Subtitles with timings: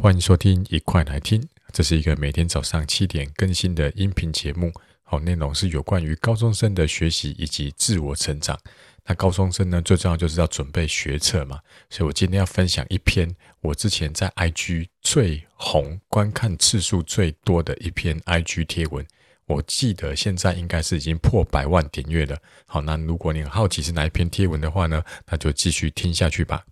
[0.00, 1.46] 欢迎收听，一块来听。
[1.72, 4.72] 这是一个每天早上七点更新的音频节目。
[5.04, 8.58] 好，内容是有关于高中生的学习以及自我成长。
[9.04, 11.60] 那高中生呢，最重要就是要准备学测嘛。
[11.88, 19.06] 所以我今天要分享一篇我之前在 IG 最红、观看次数最多的一篇 IG 贴文。
[19.46, 22.38] 我记得现在应该是已经破百万点阅了。
[22.66, 26.64] 好，那如果你很好奇是哪一篇贴文的话呢，那就继续听下去吧。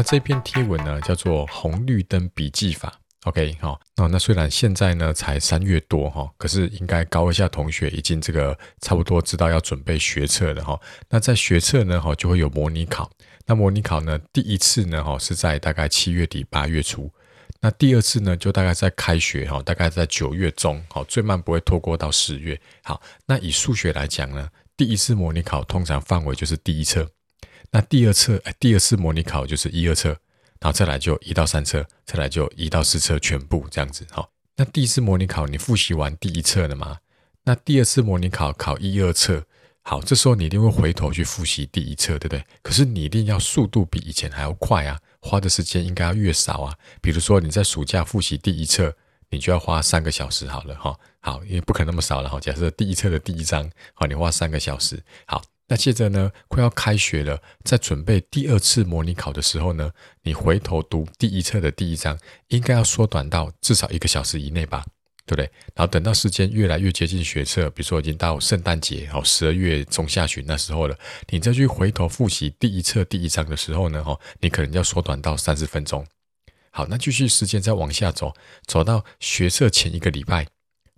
[0.00, 2.90] 那这篇贴文呢，叫做“红绿灯笔记法”。
[3.24, 10.80] OK，好，那那虽然现在呢才三月多哈，可是应该高一下同学已经这个差不多知道要准备学测了哈。
[11.10, 13.10] 那在学测呢哈，就会有模拟考。
[13.44, 17.12] 那模拟考呢，第一次呢哈是在大概七月底八月初，
[17.60, 22.58] 那第二次呢就大概在开学哈，大概在九月中，好，最慢不会拖过到十月。
[22.82, 27.06] 好，那以数学来讲呢，第一次模拟考通常范围就是第一册。
[27.70, 30.08] 那第二次，哎，第二次模拟考就是一二册，
[30.60, 34.06] 然后再来就一到三册，再来就一到四册全部这样子。
[34.10, 36.98] 好，那第一次模拟考你复习完第一册了吗？
[37.44, 39.44] 那第二次模拟考考一二册，
[39.82, 42.44] 好，这时候你一定会回头去复习第一册，对不对？
[42.62, 46.74] 可是你一定要速度比以前还要快啊，花的时间应该要越少啊。
[47.00, 48.94] 比如说你在暑假复习第一册，
[49.30, 50.98] 你就要花三个小时好了哈。
[51.20, 52.38] 好，因为不可能那么少了哈。
[52.40, 55.42] 假设第一册的第一章，好，你花三个小时，好。
[55.70, 59.92] 那接着呢，快要开学了，在准备第二次模拟考的时候呢，
[60.24, 62.18] 你回头读第一册的第一章，
[62.48, 64.84] 应该要缩短到至少一个小时以内吧，
[65.24, 65.44] 对不对？
[65.76, 70.98] 然后等到时间越来越接近学测，比如说已经到圣诞节哦，十二月中下旬那时候了，
[71.28, 76.04] 你再去回头复习第一册第一章的时候呢，哦，你可能要缩短到三十分钟。
[76.72, 78.34] 好，那继续时间再往下走，
[78.66, 80.48] 走到学测前一个礼拜，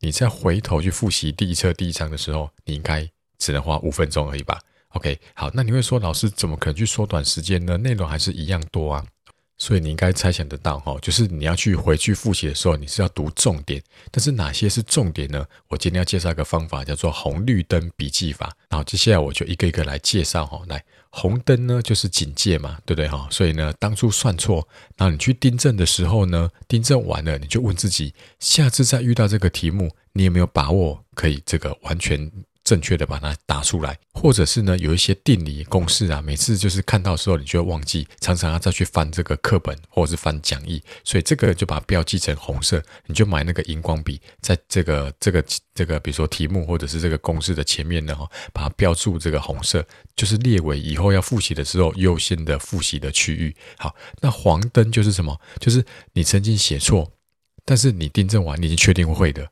[0.00, 3.08] 你再回头去复习第一册第一章的时候，你应该。
[3.38, 4.58] 只能花五分钟而已吧。
[4.90, 7.76] OK，好，那你会说，老师怎么可能去缩短时间呢？
[7.76, 9.04] 内容还是一样多啊。
[9.58, 13.82] 所以你应该猜想得到哈，就是你要去回去复习的时候，你是要读重点。
[14.10, 15.46] 但是哪些是重点呢？
[15.68, 18.54] 我今天要介绍一个方法，叫做红绿灯笔记法。
[18.68, 20.60] 然后接下来我就一个一个来介绍哈。
[20.68, 23.26] 来，红灯呢就是警戒嘛，对不对哈？
[23.30, 32.30] 所以呢，当初算错，然后你去订正的时候呢，订正完了你就问自己，下次再遇到这个题目，你有没有把握可以这个完全。
[32.66, 45.44] 正确的把它打出来，或者是呢，有一些定理公式啊，每次就是看到的时候你就会忘记，常常要再去翻这个课本或者是翻讲义，所以这个就把它标记成红色，你就买那个荧光笔，在这个这个
[45.74, 48.16] 这个比如说题目或者是这个公式的前面呢，
[48.52, 53.54] 把它标注这个红色，就是列为以后要复习的时候优先的复习的区域。
[53.78, 55.40] 好，那黄灯就是什么？
[55.60, 55.84] 就是
[56.14, 57.12] 你曾经写错，
[57.64, 59.48] 但是你订正完，你已经确定会的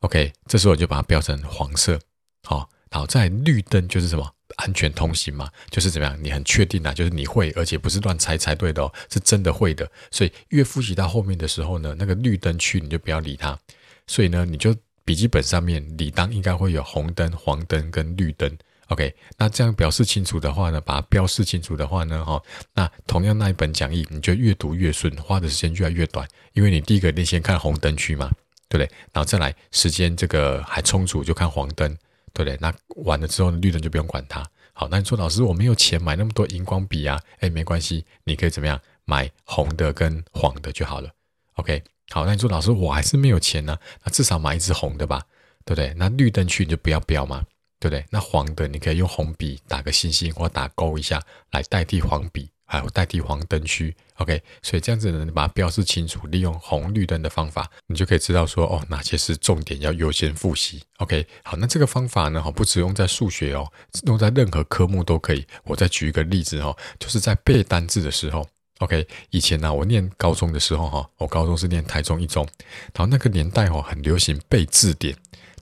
[0.00, 1.98] ，OK，这时候我就把它标成黄色。
[2.44, 4.34] 好，好，在绿灯就是什么？
[4.56, 6.18] 安全通行嘛，就是怎么样？
[6.20, 9.90] 你很确定啊，就是你会，而且不是乱猜猜对的哦，是真的会的。
[10.10, 13.58] 所以越复习到后面的时候呢，那个绿灯区你就不要理它。
[14.06, 14.74] 所以呢，你就
[15.04, 18.54] 笔记本上面理当应该会有红灯、黄灯跟绿灯。
[18.88, 22.42] OK，那这样表示清楚的话呢，把它标示清楚的话呢，哈，
[22.74, 28.28] 那同样那一本讲义，你就越读越顺，花的时间越来越短，因为你第一个你先看红灯区嘛，
[28.68, 28.90] 对不对？
[29.12, 31.96] 然后再来时间这个还充足，就看黄灯。
[32.32, 32.56] 对不对？
[32.60, 32.74] 那
[33.04, 34.44] 完了之后，绿灯就不用管它。
[34.72, 37.20] 好，那你说老师，我没有钱买那么多荧光笔啊？
[37.40, 38.80] 哎，没关系，你可以怎么样？
[39.04, 41.10] 买红的跟黄的就好了。
[41.54, 45.20] OK，好，那你说老师，我还是没有钱呢、那至少买一支红的吧，
[45.64, 45.92] 对不对？
[45.96, 47.44] 那绿灯区你就不要标嘛，
[47.80, 48.04] 对不对？
[48.10, 51.20] 那黄的你可以用红笔打个星星或打勾一下
[51.50, 52.48] 来代替黄笔。
[52.70, 63.66] 还有代替黄灯区，OK，所以这样子呢，你把它标示清楚，利用红绿灯的方法，你就可以知道说，哦，哪些是重点要优先复习，OK，好，那这个方法呢，哈，不只用在数学哦，
[64.06, 65.44] 用在任何科目都可以。
[65.64, 68.48] 我再举一个例子哦，就是在背单字的时候
[68.78, 72.46] ，OK，以前呢、我念高中的时候哈，我高中是念台中一中，
[72.94, 75.12] 然后那个年代哦，很流行背字典。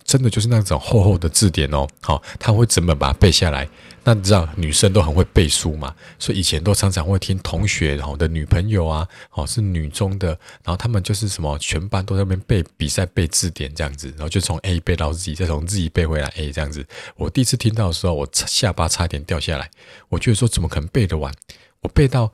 [0.08, 3.68] 真的就是那种厚厚的字典哦，好，他会整本把它背下来。
[4.04, 10.28] 那你知道女生都很会背书嘛，所以以前都常常会听同学然后的女朋友啊，哦是女中的，
[10.64, 16.86] 然后他们就是什么全班都在那边背比赛背字典这样子，然后就从 A 背到 Z，再从 Z 背回来 A 这样子。
[17.16, 19.70] 我第一次听到的时候，我下巴差点掉下来。
[20.08, 21.30] 我觉得说怎么可能背得完？
[21.82, 22.32] 我背到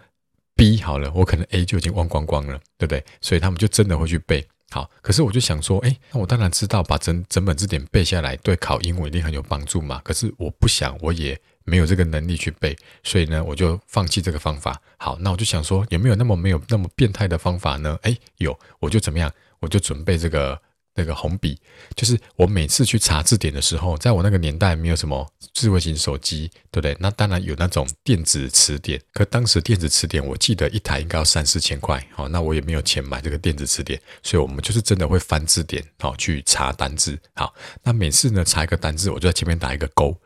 [0.54, 3.04] B 好了，我可能 A 就已经忘光光了，对不对？
[3.20, 4.46] 所以他们就真的会去背。
[4.74, 10.00] 好，可是我就想说，哎，那我当然知道把整整本字典背下来，对考英文一定很有帮助嘛。
[10.02, 14.82] 可是我不想，我也没有这个能力去背，所以呢，我就放弃这个方法。
[14.96, 17.96] 好，那我就想说，有没有那么没有那么变态的方法呢？
[18.02, 19.30] 哎，有，我就怎么样？
[19.60, 20.60] 我就准备这个
[20.94, 21.58] 那个红笔，
[21.96, 26.96] 就是我每次去查字典的时候，在我那个年代没有什么智慧型手机，对不对？
[27.00, 37.18] 那当然有那种电子词典，可当时电子词典我记得一台应该要三四千块，好，那我也没有钱买这个电子词典，所以我们就是真的会翻字典，好，去查单字。
[37.34, 37.52] 好，
[37.82, 40.16] 那每次呢查一个单字，我就在前面打一个勾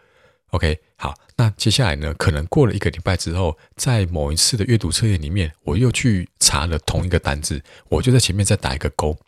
[0.50, 9.18] ，OK，好，那接下来呢，可能过了一个礼拜之后，在某一次的阅读测验里面，我又去查了同一个单字，我就在前面再打一个勾，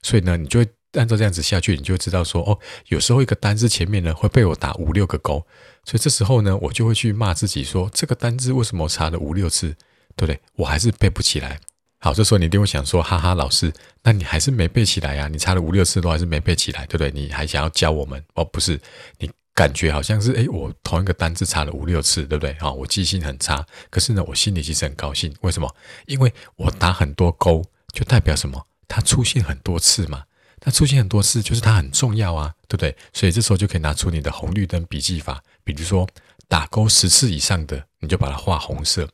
[0.00, 0.68] 所以呢，你就会。
[0.98, 2.58] 按照这样子下去，你就知道说哦，
[2.88, 5.46] 有时候一个单字前面呢会被我打五六个勾，
[5.84, 9.68] 所以这时候呢，我就会去骂自己说，这个单字为什么我查了五六次，
[10.14, 10.40] 对不对？
[10.54, 11.60] 我还是背不起来。
[11.98, 13.72] 好，这时候你一定会想说，哈哈，老师，
[14.02, 15.28] 那你还是没背起来呀？
[15.28, 17.10] 你查了五六次都还是没背起来，对不对？
[17.10, 18.22] 你还想要教我们？
[18.34, 18.78] 哦，不是，
[19.18, 22.54] 你感觉好像是诶，我同一个单字查了五六次，对不对？
[22.60, 25.34] 好，我记性很差，可是呢，我心里其实很高兴。
[25.40, 25.74] 为什么？
[26.06, 28.66] 因为我打很多勾，就代表什么？
[28.86, 30.22] 它出现很多次嘛。
[30.60, 32.96] 它出现很多次，就是它很重要啊，对不对？
[33.12, 36.08] 所以这时候就可以拿出你的红绿灯笔记法，比如说
[36.48, 39.04] 打勾十次以上的，你就把它画红色；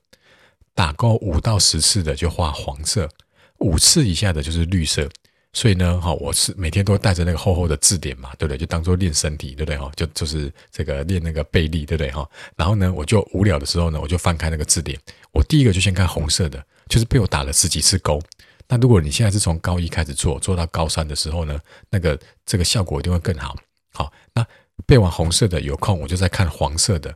[0.74, 3.06] 打勾五到十次的就画黄色；
[3.58, 5.08] 五次以下的就是绿色。
[5.54, 8.56] 所以呢，哈，我是每天都带着那个厚厚的字典嘛，对不对？
[8.56, 9.76] 就当做练身体，对不对？
[9.76, 12.10] 哈，就就是这个练那个背力，对不对？
[12.10, 14.98] 哈，然后呢，我就无聊的时候呢，我就翻开那个字典，
[15.30, 18.18] 我第一个就先看红色的，就是被我打了十几次勾。
[18.72, 21.60] 那如果你现在是从高一开始做，做到高三的时候呢，
[21.90, 23.54] 那个这个效果一定会更好。
[23.92, 24.42] 好，那
[24.86, 27.14] 背完红色的有空我就再看黄色的，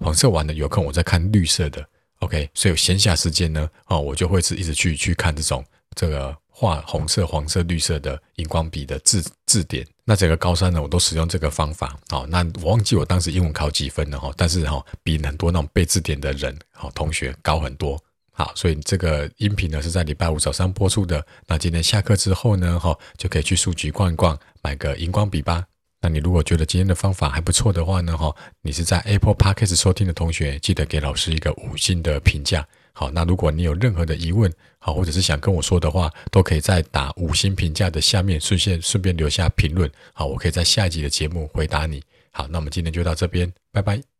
[0.00, 1.88] 黄色完了有空我再看绿色的。
[2.18, 5.64] OK，所以闲暇时间呢，哦，我就会是一直去去看这种
[5.94, 9.86] 这个画红色、黄色、绿色的荧光笔的字字典。
[10.04, 11.96] 那整个高三呢，我都使用这个方法。
[12.08, 17.96] 好，那我忘记我当时英文考几分了哈，但是哈比很多那种背字典的人好同学高很多。
[18.38, 21.26] 好，所以这个音频呢是在礼拜五早上播出的。
[21.46, 25.64] 那今天下课之后呢，哈，就可以去书局逛一逛，买个荧光笔吧。
[26.02, 28.30] 那你如果觉得今天的方法还不错的话呢，哈，
[28.60, 32.66] 你是在 Apple Podcast 收听的同学，记得给老师一个五星的评价。
[32.92, 39.90] 好，那如果你有任何的疑问，好，或者是想跟我说的话，都可以在打五星评价的下面顺便顺便留下评论。
[40.12, 42.02] 好，我可以在下一集的节目回答你。
[42.32, 44.15] 好，那我们今天就到这边，拜拜。